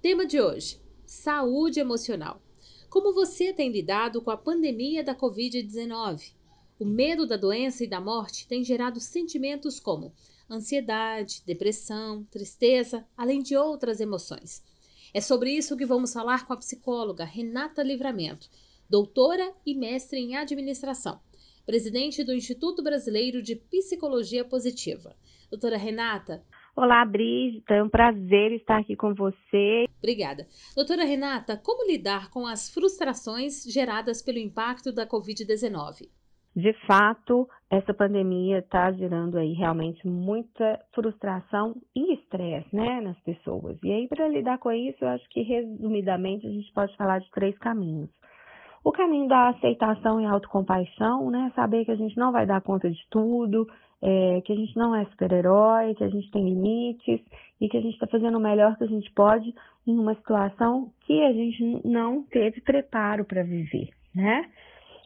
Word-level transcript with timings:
Tema 0.00 0.24
de 0.24 0.40
hoje: 0.40 0.80
saúde 1.04 1.80
emocional. 1.80 2.40
Como 2.88 3.12
você 3.12 3.52
tem 3.52 3.68
lidado 3.68 4.22
com 4.22 4.30
a 4.30 4.36
pandemia 4.36 5.02
da 5.02 5.12
Covid-19? 5.12 6.34
O 6.78 6.84
medo 6.84 7.26
da 7.26 7.36
doença 7.36 7.82
e 7.82 7.88
da 7.88 8.00
morte 8.00 8.46
tem 8.46 8.62
gerado 8.62 9.00
sentimentos 9.00 9.80
como 9.80 10.12
ansiedade, 10.48 11.42
depressão, 11.44 12.22
tristeza, 12.30 13.04
além 13.16 13.42
de 13.42 13.56
outras 13.56 13.98
emoções. 13.98 14.62
É 15.12 15.20
sobre 15.20 15.50
isso 15.50 15.76
que 15.76 15.84
vamos 15.84 16.12
falar 16.12 16.46
com 16.46 16.52
a 16.52 16.58
psicóloga 16.58 17.24
Renata 17.24 17.82
Livramento, 17.82 18.48
doutora 18.88 19.52
e 19.66 19.74
mestre 19.74 20.20
em 20.20 20.36
administração, 20.36 21.20
presidente 21.66 22.22
do 22.22 22.32
Instituto 22.32 22.84
Brasileiro 22.84 23.42
de 23.42 23.56
Psicologia 23.56 24.44
Positiva. 24.44 25.16
Doutora 25.50 25.76
Renata, 25.76 26.44
Olá, 26.80 27.04
Brígida, 27.04 27.74
é 27.74 27.82
um 27.82 27.88
prazer 27.88 28.52
estar 28.52 28.78
aqui 28.78 28.94
com 28.94 29.12
você. 29.12 29.88
Obrigada. 29.98 30.46
Doutora 30.76 31.04
Renata, 31.04 31.56
como 31.56 31.84
lidar 31.84 32.30
com 32.30 32.46
as 32.46 32.72
frustrações 32.72 33.64
geradas 33.64 34.22
pelo 34.22 34.38
impacto 34.38 34.92
da 34.92 35.04
Covid-19? 35.04 36.08
De 36.54 36.72
fato, 36.86 37.48
essa 37.68 37.92
pandemia 37.92 38.60
está 38.60 38.92
gerando 38.92 39.38
aí 39.38 39.54
realmente 39.54 40.06
muita 40.06 40.78
frustração 40.94 41.74
e 41.96 42.14
estresse, 42.14 42.68
né, 42.72 43.00
nas 43.00 43.18
pessoas. 43.22 43.76
E 43.82 43.90
aí, 43.90 44.06
para 44.06 44.28
lidar 44.28 44.58
com 44.58 44.70
isso, 44.70 45.04
eu 45.04 45.08
acho 45.08 45.28
que 45.30 45.42
resumidamente 45.42 46.46
a 46.46 46.50
gente 46.50 46.72
pode 46.72 46.96
falar 46.96 47.18
de 47.18 47.28
três 47.32 47.58
caminhos. 47.58 48.08
O 48.84 48.92
caminho 48.92 49.26
da 49.26 49.48
aceitação 49.48 50.20
e 50.20 50.26
autocompaixão, 50.26 51.28
né, 51.28 51.50
saber 51.56 51.84
que 51.84 51.90
a 51.90 51.96
gente 51.96 52.16
não 52.16 52.30
vai 52.30 52.46
dar 52.46 52.60
conta 52.60 52.88
de 52.88 53.04
tudo, 53.10 53.66
é, 54.00 54.40
que 54.42 54.52
a 54.52 54.56
gente 54.56 54.76
não 54.76 54.94
é 54.94 55.04
super-herói, 55.06 55.94
que 55.94 56.04
a 56.04 56.08
gente 56.08 56.30
tem 56.30 56.44
limites 56.44 57.20
e 57.60 57.68
que 57.68 57.76
a 57.76 57.80
gente 57.80 57.94
está 57.94 58.06
fazendo 58.06 58.38
o 58.38 58.40
melhor 58.40 58.76
que 58.76 58.84
a 58.84 58.88
gente 58.88 59.10
pode 59.12 59.52
em 59.86 59.98
uma 59.98 60.14
situação 60.14 60.92
que 61.00 61.22
a 61.24 61.32
gente 61.32 61.86
não 61.86 62.22
teve 62.24 62.60
preparo 62.60 63.24
para 63.24 63.42
viver, 63.42 63.90
né? 64.14 64.48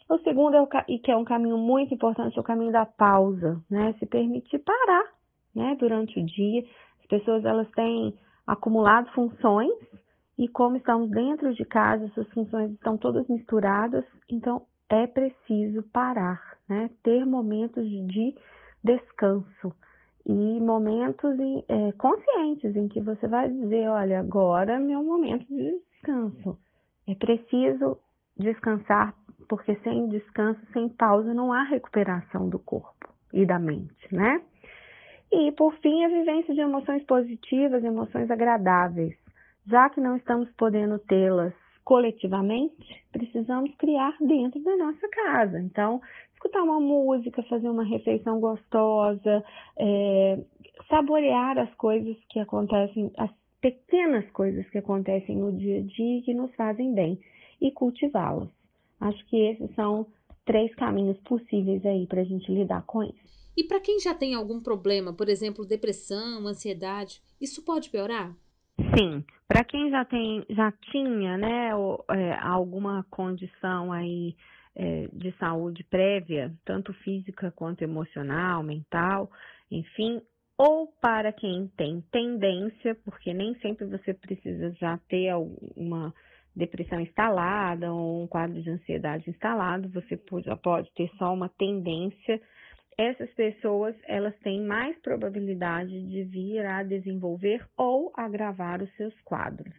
O 0.08 0.18
segundo, 0.18 0.56
é 0.56 0.60
o, 0.60 0.68
e 0.88 0.98
que 0.98 1.10
é 1.10 1.16
um 1.16 1.24
caminho 1.24 1.56
muito 1.56 1.94
importante, 1.94 2.36
é 2.36 2.40
o 2.40 2.44
caminho 2.44 2.72
da 2.72 2.84
pausa, 2.84 3.62
né? 3.70 3.94
Se 3.98 4.04
permitir 4.04 4.58
parar, 4.58 5.04
né? 5.54 5.74
Durante 5.78 6.20
o 6.20 6.26
dia. 6.26 6.62
As 7.00 7.06
pessoas, 7.06 7.44
elas 7.44 7.70
têm 7.70 8.14
acumulado 8.46 9.10
funções 9.12 9.72
e 10.38 10.48
como 10.48 10.76
estamos 10.76 11.08
dentro 11.10 11.54
de 11.54 11.64
casa, 11.64 12.04
essas 12.06 12.28
funções 12.32 12.72
estão 12.72 12.98
todas 12.98 13.26
misturadas, 13.28 14.04
então 14.28 14.62
é 14.88 15.06
preciso 15.06 15.82
parar, 15.92 16.58
né? 16.68 16.90
Ter 17.02 17.24
momentos 17.24 17.88
de 17.88 18.34
descanso 18.82 19.74
e 20.26 20.60
momentos 20.60 21.36
é, 21.68 21.92
conscientes 21.92 22.76
em 22.76 22.88
que 22.88 23.00
você 23.00 23.26
vai 23.26 23.48
dizer, 23.48 23.88
olha, 23.88 24.20
agora 24.20 24.74
é 24.74 24.78
meu 24.78 25.02
momento 25.02 25.46
de 25.46 25.80
descanso. 25.90 26.58
É 27.06 27.14
preciso 27.14 27.98
descansar, 28.36 29.14
porque 29.48 29.74
sem 29.82 30.08
descanso, 30.08 30.60
sem 30.72 30.88
pausa, 30.88 31.34
não 31.34 31.52
há 31.52 31.64
recuperação 31.64 32.48
do 32.48 32.58
corpo 32.58 33.08
e 33.32 33.44
da 33.44 33.58
mente, 33.58 34.14
né? 34.14 34.40
E 35.32 35.50
por 35.52 35.74
fim, 35.78 36.04
a 36.04 36.08
vivência 36.08 36.54
de 36.54 36.60
emoções 36.60 37.02
positivas, 37.04 37.82
emoções 37.82 38.30
agradáveis. 38.30 39.16
Já 39.66 39.88
que 39.88 40.00
não 40.00 40.16
estamos 40.16 40.50
podendo 40.52 40.98
tê-las 40.98 41.54
coletivamente, 41.84 43.04
precisamos 43.10 43.74
criar 43.76 44.16
dentro 44.20 44.60
da 44.62 44.76
nossa 44.76 45.08
casa. 45.08 45.60
Então, 45.60 46.00
escutar 46.34 46.62
uma 46.62 46.80
música, 46.80 47.42
fazer 47.44 47.68
uma 47.68 47.84
refeição 47.84 48.40
gostosa, 48.40 49.44
é, 49.76 50.38
saborear 50.88 51.58
as 51.58 51.72
coisas 51.74 52.16
que 52.28 52.38
acontecem, 52.38 53.12
as 53.16 53.30
pequenas 53.60 54.28
coisas 54.32 54.68
que 54.70 54.78
acontecem 54.78 55.36
no 55.36 55.52
dia 55.52 55.78
a 55.78 55.82
dia 55.82 56.18
e 56.18 56.22
que 56.22 56.34
nos 56.34 56.52
fazem 56.54 56.92
bem, 56.92 57.20
e 57.60 57.70
cultivá-las. 57.70 58.48
Acho 59.00 59.24
que 59.26 59.36
esses 59.36 59.72
são 59.74 60.06
três 60.44 60.74
caminhos 60.74 61.18
possíveis 61.20 61.84
aí 61.86 62.06
para 62.06 62.22
a 62.22 62.24
gente 62.24 62.52
lidar 62.52 62.82
com 62.82 63.04
isso. 63.04 63.22
E 63.56 63.64
para 63.64 63.80
quem 63.80 64.00
já 64.00 64.14
tem 64.14 64.34
algum 64.34 64.60
problema, 64.60 65.12
por 65.12 65.28
exemplo, 65.28 65.64
depressão, 65.64 66.46
ansiedade, 66.46 67.20
isso 67.40 67.64
pode 67.64 67.90
piorar? 67.90 68.34
Sim, 68.96 69.24
para 69.48 69.64
quem 69.64 69.90
já 69.90 70.04
tem, 70.04 70.44
já 70.50 70.72
tinha, 70.90 71.36
né, 71.36 71.74
ou, 71.74 72.04
é, 72.10 72.34
alguma 72.40 73.04
condição 73.10 73.92
aí 73.92 74.34
é, 74.74 75.08
de 75.12 75.32
saúde 75.38 75.84
prévia, 75.84 76.52
tanto 76.64 76.92
física 76.94 77.50
quanto 77.50 77.82
emocional, 77.82 78.62
mental, 78.62 79.30
enfim, 79.70 80.20
ou 80.58 80.86
para 81.00 81.32
quem 81.32 81.68
tem 81.76 82.00
tendência, 82.10 82.94
porque 83.04 83.32
nem 83.32 83.54
sempre 83.56 83.86
você 83.86 84.14
precisa 84.14 84.70
já 84.72 84.98
ter 85.08 85.32
uma 85.76 86.12
depressão 86.54 87.00
instalada 87.00 87.92
ou 87.92 88.22
um 88.22 88.26
quadro 88.26 88.60
de 88.62 88.70
ansiedade 88.70 89.28
instalado, 89.30 89.88
você 89.88 90.16
pode, 90.16 90.48
pode 90.62 90.92
ter 90.94 91.10
só 91.18 91.32
uma 91.32 91.48
tendência 91.48 92.40
essas 92.98 93.30
pessoas 93.34 93.94
elas 94.06 94.34
têm 94.40 94.62
mais 94.62 94.96
probabilidade 94.98 96.02
de 96.02 96.24
vir 96.24 96.64
a 96.64 96.82
desenvolver 96.82 97.64
ou 97.76 98.12
agravar 98.16 98.82
os 98.82 98.90
seus 98.96 99.14
quadros. 99.22 99.74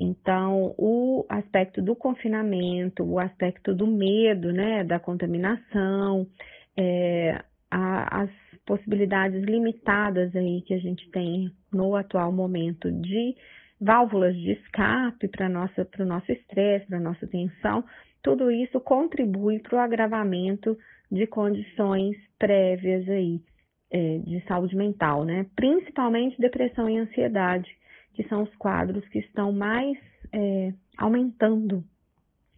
Então, 0.00 0.74
o 0.78 1.26
aspecto 1.28 1.82
do 1.82 1.96
confinamento, 1.96 3.02
o 3.02 3.18
aspecto 3.18 3.74
do 3.74 3.86
medo, 3.86 4.52
né, 4.52 4.84
da 4.84 5.00
contaminação, 5.00 6.26
é, 6.76 7.42
a, 7.70 8.22
as 8.22 8.30
possibilidades 8.64 9.42
limitadas 9.42 10.34
aí 10.36 10.62
que 10.62 10.74
a 10.74 10.78
gente 10.78 11.10
tem 11.10 11.50
no 11.72 11.96
atual 11.96 12.30
momento 12.30 12.92
de 12.92 13.34
válvulas 13.80 14.36
de 14.36 14.52
escape 14.52 15.28
para 15.28 15.46
o 15.46 16.04
nosso 16.06 16.32
estresse, 16.32 16.86
para 16.86 16.98
a 16.98 17.00
nossa 17.00 17.26
tensão, 17.26 17.84
tudo 18.22 18.50
isso 18.50 18.80
contribui 18.80 19.60
para 19.60 19.76
o 19.76 19.80
agravamento 19.80 20.76
de 21.10 21.26
condições 21.26 22.16
prévias 22.38 23.08
aí 23.08 23.40
é, 23.90 24.18
de 24.18 24.40
saúde 24.46 24.76
mental, 24.76 25.24
né? 25.24 25.46
Principalmente 25.56 26.40
depressão 26.40 26.88
e 26.88 26.98
ansiedade, 26.98 27.70
que 28.14 28.22
são 28.28 28.42
os 28.42 28.54
quadros 28.56 29.06
que 29.08 29.18
estão 29.18 29.52
mais 29.52 29.96
é, 30.32 30.72
aumentando 30.96 31.82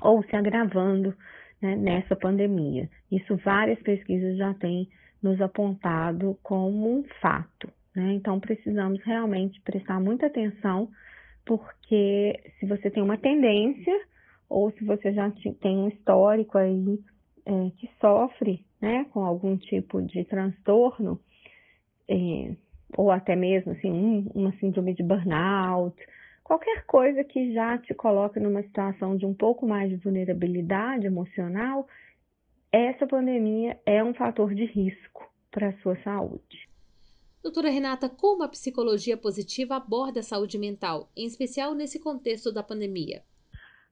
ou 0.03 0.23
se 0.25 0.35
agravando 0.35 1.15
né, 1.61 1.77
nessa 1.77 2.17
pandemia. 2.17 2.89
Isso 3.11 3.37
várias 3.37 3.79
pesquisas 3.81 4.37
já 4.37 4.55
têm 4.55 4.89
nos 5.23 5.41
apontado 5.41 6.39
como 6.43 6.99
um 6.99 7.05
fato. 7.21 7.69
Né? 7.95 8.15
Então 8.15 8.41
precisamos 8.41 9.03
realmente 9.03 9.61
prestar 9.61 10.01
muita 10.01 10.27
atenção, 10.27 10.89
porque 11.45 12.41
se 12.59 12.67
você 12.67 12.91
tem 12.91 13.03
uma 13.03 13.19
tendência 13.19 13.95
ou 14.49 14.71
se 14.73 14.85
você 14.85 15.13
já 15.13 15.31
tem 15.61 15.77
um 15.77 15.89
histórico 15.89 16.59
aí 16.59 16.99
é, 17.45 17.71
que 17.79 17.91
sofre 18.01 18.65
né, 18.81 19.05
com 19.13 19.25
algum 19.25 19.57
tipo 19.57 20.01
de 20.03 20.25
transtorno, 20.25 21.21
é, 22.09 22.55
ou 22.97 23.11
até 23.11 23.37
mesmo 23.37 23.73
assim, 23.73 23.91
um, 23.91 24.31
uma 24.35 24.53
síndrome 24.59 24.95
de 24.95 25.03
burnout, 25.03 25.97
qualquer 26.43 26.85
coisa 26.87 27.23
que 27.23 27.53
já 27.53 27.79
te 27.79 27.95
coloque 27.95 28.41
numa 28.41 28.63
situação 28.63 29.17
de 29.17 29.25
um 29.25 29.35
pouco 29.35 29.67
mais 29.67 29.91
de 29.91 29.97
vulnerabilidade 29.97 31.07
emocional, 31.07 31.87
essa 32.73 33.07
pandemia 33.07 33.79
é 33.85 34.03
um 34.03 34.15
fator 34.15 34.55
de 34.55 34.65
risco 34.65 35.29
para 35.51 35.69
a 35.69 35.79
sua 35.79 35.97
saúde. 36.03 36.69
Doutora 37.43 37.71
Renata, 37.71 38.09
como 38.09 38.43
a 38.43 38.49
psicologia 38.49 39.17
positiva 39.17 39.77
aborda 39.77 40.21
a 40.21 40.23
saúde 40.23 40.59
mental, 40.59 41.11
em 41.17 41.25
especial 41.25 41.75
nesse 41.75 41.99
contexto 41.99 42.53
da 42.53 42.63
pandemia? 42.63 43.23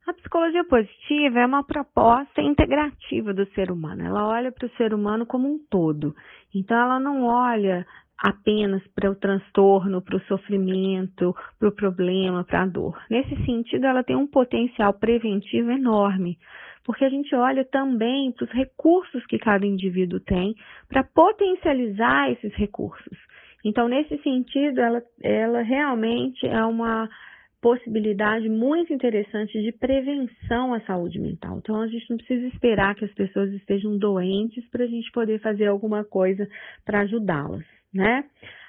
A 0.09 0.15
psicologia 0.15 0.65
positiva 0.65 1.41
é 1.41 1.45
uma 1.45 1.63
proposta 1.63 2.41
integrativa 2.41 3.35
do 3.35 3.45
ser 3.53 3.71
humano. 3.71 4.07
Ela 4.07 4.27
olha 4.27 4.51
para 4.51 4.67
o 4.67 4.71
ser 4.71 4.95
humano 4.95 5.27
como 5.27 5.47
um 5.47 5.59
todo. 5.69 6.17
Então, 6.55 6.79
ela 6.79 6.99
não 6.99 7.25
olha 7.25 7.87
apenas 8.17 8.83
para 8.95 9.11
o 9.11 9.15
transtorno, 9.15 10.01
para 10.01 10.17
o 10.17 10.21
sofrimento, 10.21 11.37
para 11.59 11.69
o 11.69 11.75
problema, 11.75 12.43
para 12.43 12.63
a 12.63 12.67
dor. 12.67 12.99
Nesse 13.11 13.37
sentido, 13.45 13.85
ela 13.85 14.03
tem 14.03 14.17
um 14.17 14.27
potencial 14.27 14.95
preventivo 14.95 15.71
enorme, 15.71 16.39
porque 16.85 17.05
a 17.05 17.11
gente 17.11 17.35
olha 17.35 17.63
também 17.67 18.33
para 18.33 18.47
os 18.47 18.51
recursos 18.51 19.27
que 19.27 19.39
cada 19.39 19.67
indivíduo 19.67 20.21
tem 20.21 20.55
para 20.89 21.05
potencializar 21.05 22.33
esses 22.33 22.55
recursos. 22.55 23.19
Então, 23.63 23.87
nesse 23.89 24.17
sentido, 24.23 24.81
ela, 24.81 25.03
ela 25.23 25.61
realmente 25.61 26.47
é 26.47 26.65
uma 26.65 27.11
possibilidade 27.61 28.49
muito 28.49 28.93
interessante 28.93 29.61
de 29.61 29.73
prevenção 29.73 30.75
à 30.75 30.81
saúde 30.81 31.19
mental. 31.19 31.59
Então, 31.59 31.81
a 31.81 31.89
gente 31.89 32.09
não 32.09 32.17
precisa 32.17 32.47
esperar 32.47 32.95
que 32.95 33.05
as 33.05 33.13
pessoas 33.13 33.53
estejam 33.53 33.99
doentes 33.99 34.69
para 34.71 34.85
a 34.85 34.87
gente 34.87 35.11
poder 35.13 35.41
fazer 35.41 35.67
alguma 35.67 36.05
coisa 36.05 36.49
para 36.85 37.01
ajudá-las, 37.01 37.65
né? 37.93 38.25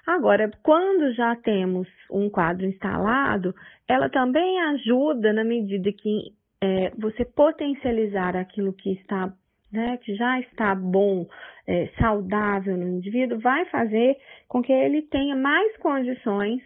Agora, 0.08 0.50
quando 0.64 1.14
já 1.14 1.36
temos 1.36 1.88
um 2.10 2.30
quadro 2.30 2.66
instalado, 2.66 3.54
ela 3.88 4.10
também 4.10 4.60
ajuda 4.62 5.32
na 5.34 5.44
medida 5.44 5.92
que 5.92 6.34
é, 6.62 6.92
você 6.98 7.24
potencializar 7.24 8.36
aquilo 8.36 8.74
que 8.74 8.94
está, 8.94 9.32
né, 9.72 9.98
que 9.98 10.16
já 10.16 10.40
está 10.40 10.74
bom, 10.74 11.28
é, 11.68 11.88
saudável 12.00 12.76
no 12.76 12.88
indivíduo, 12.88 13.40
vai 13.40 13.66
fazer 13.66 14.18
com 14.48 14.64
que 14.64 14.74
ele 14.74 15.04
tenha 15.04 15.36
mais 15.36 15.78
condições 15.78 16.64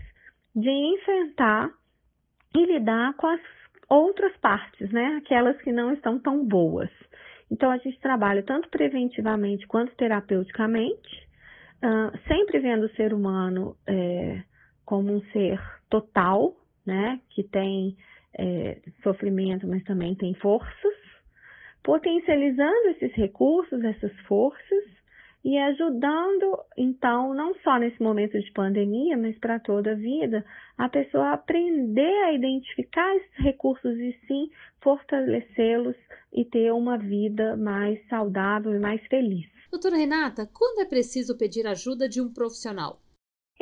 de 0.56 0.70
enfrentar 0.70 1.70
e 2.56 2.66
lidar 2.66 3.14
com 3.16 3.28
as 3.28 3.42
outras 3.90 4.36
partes, 4.38 4.92
né? 4.92 5.18
Aquelas 5.18 5.60
que 5.62 5.72
não 5.72 5.94
estão 5.94 6.20
tão 6.20 6.46
boas. 6.46 6.90
Então, 7.52 7.70
a 7.70 7.78
gente 7.78 8.00
trabalha 8.00 8.42
tanto 8.44 8.70
preventivamente 8.70 9.68
quanto 9.68 9.96
terapeuticamente, 9.96 11.28
uh, 11.84 12.18
sempre 12.28 12.60
vendo 12.60 12.86
o 12.86 12.96
ser 12.96 13.14
humano 13.14 13.76
é, 13.88 14.42
como 14.86 15.14
um 15.14 15.22
ser 15.32 15.62
total, 15.90 16.56
né? 16.86 17.20
Que 17.30 17.44
tem 17.44 17.96
é, 18.38 18.80
sofrimento, 19.04 19.68
mas 19.68 19.84
também 19.84 20.16
tem 20.16 20.34
forças, 20.36 20.96
potencializando 21.84 22.90
esses 22.90 23.14
recursos, 23.14 23.84
essas 23.84 24.18
forças, 24.22 24.86
e 25.44 25.58
ajudando, 25.58 26.60
então, 26.78 27.34
não 27.34 27.54
só 27.56 27.78
nesse 27.78 28.02
momento 28.02 28.40
de 28.40 28.52
pandemia, 28.54 29.18
mas 29.18 29.38
para 29.40 29.60
toda 29.60 29.92
a 29.92 29.96
vida, 29.96 30.46
a 30.78 30.88
pessoa 30.88 31.34
aprender 31.34 32.24
a 32.24 32.34
identificar 32.34 33.16
esses 33.18 33.36
recursos 33.38 33.98
e 33.98 34.18
sim 34.26 34.50
fortalecê-los 34.82 35.98
e 36.32 36.46
ter 36.46 36.72
uma 36.72 36.98
vida 36.98 37.58
mais 37.58 38.00
saudável 38.08 38.74
e 38.74 38.80
mais 38.80 39.06
feliz. 39.08 39.46
Doutora 39.70 39.98
Renata, 39.98 40.50
quando 40.54 40.82
é 40.82 40.86
preciso 40.86 41.38
pedir 41.38 41.68
ajuda 41.68 42.08
de 42.08 42.22
um 42.22 42.32
profissional? 42.32 43.03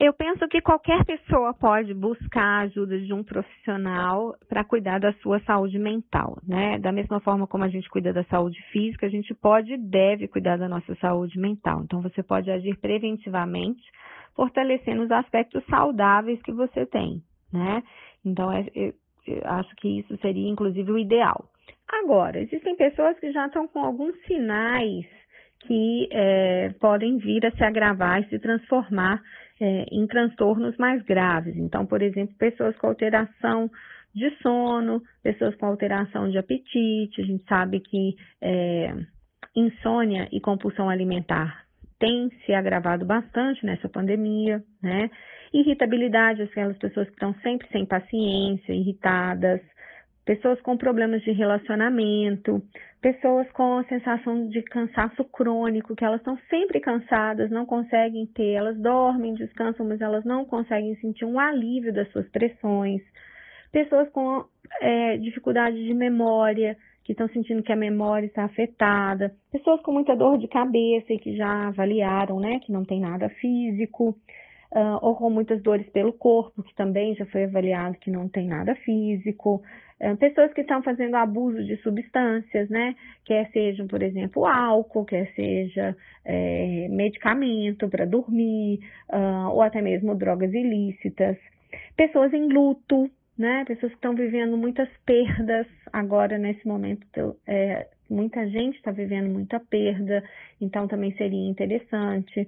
Eu 0.03 0.13
penso 0.13 0.47
que 0.47 0.61
qualquer 0.61 1.05
pessoa 1.05 1.53
pode 1.53 1.93
buscar 1.93 2.41
a 2.41 2.59
ajuda 2.61 2.99
de 2.99 3.13
um 3.13 3.23
profissional 3.23 4.35
para 4.49 4.63
cuidar 4.63 4.99
da 4.99 5.13
sua 5.21 5.39
saúde 5.41 5.77
mental, 5.77 6.39
né? 6.41 6.79
Da 6.79 6.91
mesma 6.91 7.19
forma 7.19 7.45
como 7.45 7.65
a 7.65 7.67
gente 7.67 7.87
cuida 7.87 8.11
da 8.11 8.23
saúde 8.23 8.59
física, 8.71 9.05
a 9.05 9.09
gente 9.09 9.31
pode 9.35 9.73
e 9.73 9.77
deve 9.77 10.27
cuidar 10.27 10.57
da 10.57 10.67
nossa 10.67 10.95
saúde 10.95 11.37
mental. 11.37 11.83
Então, 11.83 12.01
você 12.01 12.23
pode 12.23 12.49
agir 12.49 12.75
preventivamente, 12.77 13.83
fortalecendo 14.35 15.03
os 15.03 15.11
aspectos 15.11 15.63
saudáveis 15.69 16.41
que 16.41 16.51
você 16.51 16.83
tem, 16.87 17.21
né? 17.53 17.83
Então, 18.25 18.51
é, 18.51 18.65
eu, 18.73 18.93
eu 19.27 19.41
acho 19.43 19.75
que 19.75 19.99
isso 19.99 20.17
seria, 20.17 20.49
inclusive, 20.49 20.91
o 20.91 20.97
ideal. 20.97 21.45
Agora, 21.87 22.41
existem 22.41 22.75
pessoas 22.75 23.19
que 23.19 23.31
já 23.31 23.45
estão 23.45 23.67
com 23.67 23.85
alguns 23.85 24.19
sinais 24.25 25.05
que 25.59 26.09
é, 26.11 26.69
podem 26.79 27.19
vir 27.19 27.45
a 27.45 27.51
se 27.51 27.63
agravar 27.63 28.21
e 28.21 28.29
se 28.29 28.39
transformar 28.39 29.21
é, 29.61 29.85
em 29.91 30.07
transtornos 30.07 30.75
mais 30.77 31.03
graves. 31.03 31.55
Então, 31.55 31.85
por 31.85 32.01
exemplo, 32.01 32.35
pessoas 32.37 32.75
com 32.77 32.87
alteração 32.87 33.69
de 34.13 34.29
sono, 34.41 35.01
pessoas 35.21 35.55
com 35.55 35.67
alteração 35.67 36.29
de 36.29 36.37
apetite, 36.37 37.21
a 37.21 37.23
gente 37.23 37.43
sabe 37.47 37.79
que 37.79 38.15
é, 38.41 38.93
insônia 39.55 40.27
e 40.31 40.41
compulsão 40.41 40.89
alimentar 40.89 41.65
têm 41.99 42.31
se 42.43 42.51
agravado 42.51 43.05
bastante 43.05 43.63
nessa 43.63 43.87
pandemia, 43.87 44.63
né? 44.81 45.09
Irritabilidade, 45.53 46.41
aquelas 46.41 46.77
pessoas 46.79 47.07
que 47.07 47.13
estão 47.13 47.35
sempre 47.43 47.67
sem 47.71 47.85
paciência, 47.85 48.73
irritadas, 48.73 49.61
pessoas 50.25 50.59
com 50.61 50.75
problemas 50.75 51.21
de 51.21 51.31
relacionamento, 51.31 52.59
pessoas 53.01 53.51
com 53.51 53.79
a 53.79 53.83
sensação 53.85 54.47
de 54.47 54.61
cansaço 54.61 55.23
crônico, 55.25 55.95
que 55.95 56.05
elas 56.05 56.19
estão 56.19 56.37
sempre 56.49 56.79
cansadas, 56.79 57.49
não 57.49 57.65
conseguem 57.65 58.27
ter, 58.27 58.51
elas 58.51 58.77
dormem, 58.79 59.33
descansam, 59.33 59.87
mas 59.87 59.99
elas 59.99 60.23
não 60.23 60.45
conseguem 60.45 60.95
sentir 60.97 61.25
um 61.25 61.39
alívio 61.39 61.91
das 61.91 62.09
suas 62.11 62.29
pressões, 62.29 63.01
pessoas 63.71 64.07
com 64.09 64.45
é, 64.81 65.17
dificuldade 65.17 65.83
de 65.83 65.93
memória, 65.93 66.77
que 67.03 67.13
estão 67.13 67.27
sentindo 67.29 67.63
que 67.63 67.71
a 67.71 67.75
memória 67.75 68.27
está 68.27 68.43
afetada, 68.43 69.33
pessoas 69.51 69.81
com 69.81 69.91
muita 69.91 70.15
dor 70.15 70.37
de 70.37 70.47
cabeça 70.47 71.11
e 71.11 71.17
que 71.17 71.35
já 71.35 71.69
avaliaram, 71.69 72.39
né, 72.39 72.59
que 72.59 72.71
não 72.71 72.85
tem 72.85 73.01
nada 73.01 73.27
físico, 73.29 74.15
uh, 74.71 74.97
ou 75.01 75.15
com 75.15 75.29
muitas 75.29 75.61
dores 75.61 75.87
pelo 75.89 76.13
corpo, 76.13 76.63
que 76.63 76.73
também 76.75 77.15
já 77.15 77.25
foi 77.25 77.43
avaliado 77.43 77.97
que 77.97 78.09
não 78.09 78.27
tem 78.27 78.47
nada 78.47 78.75
físico, 78.75 79.61
uh, 80.01 80.17
pessoas 80.17 80.53
que 80.53 80.61
estão 80.61 80.81
fazendo 80.81 81.15
abuso 81.15 81.63
de 81.63 81.77
substâncias, 81.77 82.69
né, 82.69 82.95
quer 83.25 83.49
sejam, 83.51 83.87
por 83.87 84.01
exemplo, 84.01 84.45
álcool, 84.45 85.05
quer 85.05 85.31
seja 85.35 85.95
é, 86.25 86.87
medicamento 86.89 87.87
para 87.89 88.05
dormir, 88.05 88.79
uh, 89.11 89.49
ou 89.51 89.61
até 89.61 89.81
mesmo 89.81 90.15
drogas 90.15 90.53
ilícitas, 90.53 91.37
pessoas 91.95 92.33
em 92.33 92.47
luto, 92.47 93.09
né, 93.37 93.63
pessoas 93.65 93.91
que 93.91 93.97
estão 93.97 94.15
vivendo 94.15 94.57
muitas 94.57 94.89
perdas 95.05 95.67
agora 95.91 96.37
nesse 96.37 96.67
momento, 96.67 97.35
é, 97.47 97.87
muita 98.09 98.47
gente 98.47 98.75
está 98.75 98.91
vivendo 98.91 99.29
muita 99.29 99.59
perda, 99.59 100.23
então 100.59 100.87
também 100.87 101.15
seria 101.15 101.49
interessante. 101.49 102.47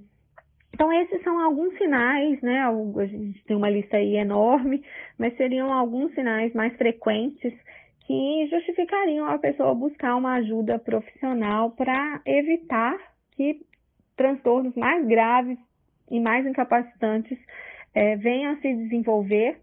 Então, 0.73 0.91
esses 0.91 1.21
são 1.23 1.39
alguns 1.39 1.77
sinais, 1.77 2.41
né? 2.41 2.61
A 2.61 3.05
gente 3.05 3.43
tem 3.45 3.55
uma 3.55 3.69
lista 3.69 3.97
aí 3.97 4.15
enorme, 4.15 4.83
mas 5.17 5.37
seriam 5.37 5.71
alguns 5.71 6.13
sinais 6.13 6.51
mais 6.53 6.75
frequentes 6.77 7.53
que 8.07 8.47
justificariam 8.49 9.27
a 9.27 9.37
pessoa 9.37 9.75
buscar 9.75 10.15
uma 10.15 10.33
ajuda 10.35 10.79
profissional 10.79 11.71
para 11.71 12.21
evitar 12.25 12.97
que 13.35 13.61
transtornos 14.17 14.75
mais 14.75 15.05
graves 15.07 15.57
e 16.09 16.19
mais 16.19 16.45
incapacitantes 16.45 17.37
é, 17.93 18.15
venham 18.17 18.53
a 18.53 18.57
se 18.57 18.73
desenvolver 18.73 19.57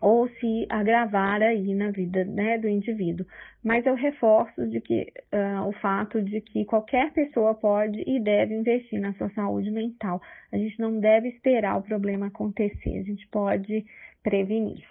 ou 0.00 0.28
se 0.28 0.66
agravar 0.68 1.42
aí 1.42 1.74
na 1.74 1.90
vida 1.90 2.24
né, 2.24 2.58
do 2.58 2.68
indivíduo. 2.68 3.26
Mas 3.62 3.84
eu 3.84 3.94
reforço 3.94 4.66
de 4.66 4.80
que 4.80 5.12
uh, 5.32 5.68
o 5.68 5.72
fato 5.72 6.22
de 6.22 6.40
que 6.40 6.64
qualquer 6.64 7.12
pessoa 7.12 7.54
pode 7.54 8.02
e 8.06 8.18
deve 8.18 8.54
investir 8.54 9.00
na 9.00 9.12
sua 9.14 9.28
saúde 9.30 9.70
mental. 9.70 10.20
A 10.52 10.56
gente 10.56 10.78
não 10.80 10.98
deve 10.98 11.28
esperar 11.28 11.76
o 11.76 11.82
problema 11.82 12.26
acontecer, 12.26 12.98
a 12.98 13.02
gente 13.02 13.26
pode 13.28 13.84
prevenir. 14.22 14.82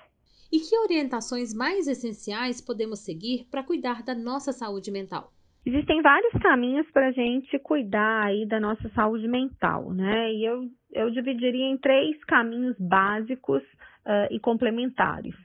E 0.51 0.59
que 0.59 0.77
orientações 0.77 1.53
mais 1.53 1.87
essenciais 1.87 2.61
podemos 2.61 2.99
seguir 2.99 3.45
para 3.51 3.63
cuidar 3.63 4.03
da 4.03 4.15
nossa 4.15 4.51
saúde 4.51 4.91
mental? 4.91 5.31
Existem 5.65 6.01
vários 6.01 6.33
caminhos 6.41 6.89
para 6.91 7.07
a 7.07 7.11
gente 7.11 7.59
cuidar 7.59 8.25
aí 8.25 8.47
da 8.47 8.59
nossa 8.59 8.89
saúde 8.89 9.27
mental, 9.27 9.91
né? 9.91 10.33
E 10.33 10.45
eu, 10.45 10.67
eu 10.91 11.11
dividiria 11.11 11.65
em 11.65 11.77
três 11.77 12.17
caminhos 12.23 12.75
básicos 12.79 13.61
uh, 14.09 14.33
e 14.33 14.39
complementares. 14.39 15.35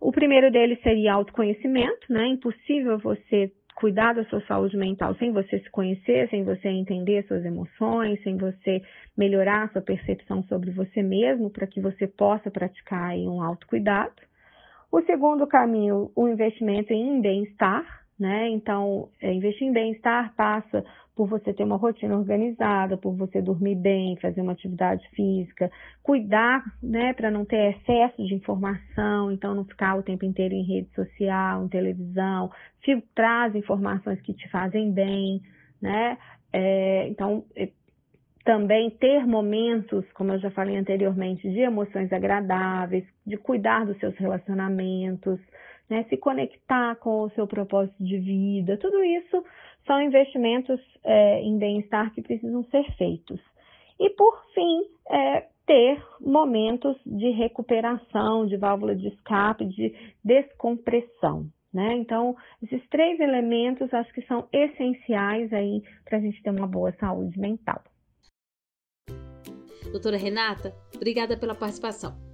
O 0.00 0.12
primeiro 0.12 0.50
deles 0.50 0.80
seria 0.82 1.14
autoconhecimento, 1.14 2.12
né? 2.12 2.28
Impossível 2.28 2.98
você 2.98 3.50
cuidar 3.74 4.14
da 4.14 4.24
sua 4.24 4.40
saúde 4.42 4.76
mental 4.76 5.14
sem 5.16 5.32
você 5.32 5.58
se 5.58 5.70
conhecer, 5.70 6.28
sem 6.30 6.44
você 6.44 6.68
entender 6.68 7.26
suas 7.26 7.44
emoções, 7.44 8.22
sem 8.22 8.36
você 8.36 8.80
melhorar 9.16 9.70
sua 9.72 9.82
percepção 9.82 10.42
sobre 10.44 10.70
você 10.70 11.02
mesmo, 11.02 11.50
para 11.50 11.66
que 11.66 11.80
você 11.80 12.06
possa 12.06 12.50
praticar 12.50 13.14
um 13.16 13.42
autocuidado. 13.42 14.14
O 14.90 15.02
segundo 15.02 15.46
caminho, 15.46 16.10
o 16.14 16.28
investimento 16.28 16.92
em 16.92 17.20
bem-estar, 17.20 18.05
né? 18.18 18.48
Então, 18.48 19.08
é, 19.20 19.32
investir 19.32 19.66
em 19.66 19.72
bem-estar 19.72 20.34
passa 20.34 20.84
por 21.14 21.26
você 21.26 21.52
ter 21.52 21.64
uma 21.64 21.76
rotina 21.76 22.16
organizada, 22.16 22.96
por 22.96 23.14
você 23.16 23.40
dormir 23.40 23.74
bem, 23.74 24.16
fazer 24.16 24.42
uma 24.42 24.52
atividade 24.52 25.08
física, 25.10 25.70
cuidar, 26.02 26.62
né, 26.82 27.14
para 27.14 27.30
não 27.30 27.44
ter 27.44 27.74
excesso 27.74 28.22
de 28.26 28.34
informação, 28.34 29.32
então 29.32 29.54
não 29.54 29.64
ficar 29.64 29.96
o 29.96 30.02
tempo 30.02 30.26
inteiro 30.26 30.54
em 30.54 30.62
rede 30.62 30.90
social, 30.94 31.64
em 31.64 31.68
televisão, 31.68 32.50
filtrar 32.84 33.48
as 33.48 33.54
informações 33.54 34.20
que 34.20 34.34
te 34.34 34.46
fazem 34.50 34.92
bem, 34.92 35.40
né? 35.80 36.18
É, 36.52 37.08
então, 37.08 37.44
é, 37.56 37.70
também 38.44 38.90
ter 38.90 39.26
momentos, 39.26 40.04
como 40.12 40.32
eu 40.32 40.38
já 40.38 40.50
falei 40.50 40.76
anteriormente, 40.76 41.50
de 41.50 41.60
emoções 41.60 42.12
agradáveis, 42.12 43.04
de 43.26 43.36
cuidar 43.36 43.84
dos 43.86 43.98
seus 43.98 44.14
relacionamentos, 44.16 45.40
né, 45.88 46.04
se 46.08 46.16
conectar 46.16 46.96
com 46.96 47.22
o 47.22 47.30
seu 47.30 47.46
propósito 47.46 48.02
de 48.02 48.18
vida, 48.18 48.76
tudo 48.76 49.02
isso 49.04 49.44
são 49.86 50.02
investimentos 50.02 50.80
é, 51.04 51.40
em 51.40 51.58
bem-estar 51.58 52.12
que 52.12 52.22
precisam 52.22 52.64
ser 52.64 52.84
feitos. 52.96 53.40
E 53.98 54.10
por 54.10 54.42
fim, 54.52 54.82
é, 55.08 55.46
ter 55.66 56.02
momentos 56.20 56.96
de 57.04 57.30
recuperação, 57.30 58.46
de 58.46 58.56
válvula 58.56 58.94
de 58.94 59.08
escape, 59.08 59.64
de 59.66 59.94
descompressão. 60.24 61.50
Né? 61.72 61.94
Então, 61.94 62.36
esses 62.62 62.86
três 62.88 63.20
elementos 63.20 63.92
acho 63.92 64.12
que 64.14 64.22
são 64.22 64.48
essenciais 64.52 65.52
aí 65.52 65.82
para 66.04 66.18
a 66.18 66.20
gente 66.20 66.42
ter 66.42 66.50
uma 66.50 66.66
boa 66.66 66.92
saúde 66.92 67.38
mental. 67.38 67.82
Doutora 69.90 70.16
Renata, 70.16 70.74
obrigada 70.94 71.36
pela 71.36 71.54
participação. 71.54 72.25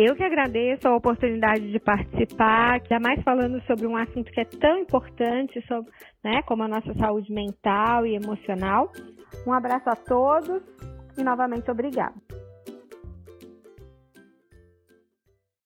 Eu 0.00 0.14
que 0.14 0.22
agradeço 0.22 0.86
a 0.86 0.94
oportunidade 0.94 1.72
de 1.72 1.80
participar, 1.80 2.80
jamais 2.88 3.20
falando 3.24 3.60
sobre 3.66 3.84
um 3.84 3.96
assunto 3.96 4.30
que 4.30 4.40
é 4.40 4.44
tão 4.44 4.78
importante, 4.78 5.60
sobre, 5.66 5.90
né, 6.22 6.40
como 6.42 6.62
a 6.62 6.68
nossa 6.68 6.94
saúde 6.94 7.32
mental 7.32 8.06
e 8.06 8.14
emocional. 8.14 8.92
Um 9.44 9.52
abraço 9.52 9.90
a 9.90 9.96
todos 9.96 10.62
e 11.18 11.24
novamente 11.24 11.68
obrigada. 11.68 12.14